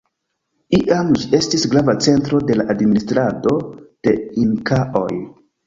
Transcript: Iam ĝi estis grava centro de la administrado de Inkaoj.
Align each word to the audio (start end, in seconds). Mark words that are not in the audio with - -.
Iam 0.77 1.11
ĝi 1.23 1.27
estis 1.39 1.65
grava 1.75 1.95
centro 2.07 2.41
de 2.49 2.57
la 2.63 2.67
administrado 2.77 3.55
de 4.09 4.19
Inkaoj. 4.49 5.09